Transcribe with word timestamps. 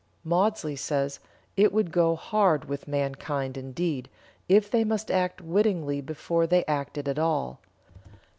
Maudsley 0.23 0.75
says: 0.75 1.19
"It 1.55 1.71
would 1.71 1.91
go 1.91 2.15
hard 2.15 2.65
with 2.65 2.87
mankind 2.87 3.55
indeed, 3.55 4.09
if 4.49 4.67
they 4.71 4.83
must 4.83 5.11
act 5.11 5.41
wittingly 5.41 6.01
before 6.01 6.47
they 6.47 6.65
acted 6.65 7.07
at 7.07 7.19
all. 7.19 7.59